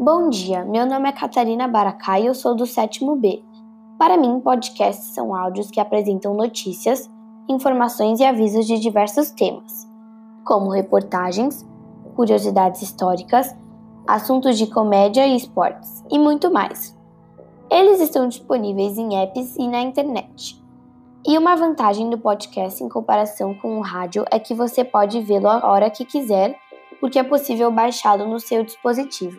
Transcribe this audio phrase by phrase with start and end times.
[0.00, 3.42] Bom dia, meu nome é Catarina Baracá e eu sou do sétimo B.
[3.98, 7.10] Para mim, podcasts são áudios que apresentam notícias,
[7.48, 9.90] informações e avisos de diversos temas,
[10.44, 11.66] como reportagens,
[12.14, 13.52] curiosidades históricas,
[14.06, 16.96] assuntos de comédia e esportes, e muito mais.
[17.68, 20.62] Eles estão disponíveis em apps e na internet.
[21.26, 25.48] E uma vantagem do podcast em comparação com o rádio é que você pode vê-lo
[25.48, 26.56] a hora que quiser,
[27.00, 29.36] porque é possível baixá-lo no seu dispositivo.